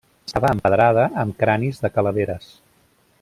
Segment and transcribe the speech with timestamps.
[0.29, 2.53] Estava empedrada amb cranis de calaveres.